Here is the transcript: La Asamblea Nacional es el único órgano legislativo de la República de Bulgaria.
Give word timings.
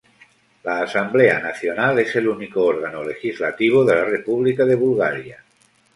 La 0.63 0.79
Asamblea 0.81 1.37
Nacional 1.37 1.99
es 1.99 2.15
el 2.15 2.27
único 2.27 2.63
órgano 2.65 3.03
legislativo 3.03 3.85
de 3.85 3.93
la 3.93 4.03
República 4.05 4.65
de 4.65 4.73
Bulgaria. 4.75 5.43